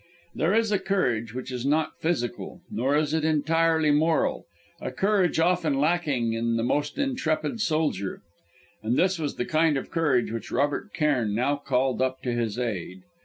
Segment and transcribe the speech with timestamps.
[0.33, 4.45] There is a courage which is not physical, nor is it entirely moral;
[4.81, 8.23] a courage often lacking in the most intrepid soldier.
[8.81, 12.57] And this was the kind of courage which Robert Cairn now called up to his
[12.57, 13.03] aid.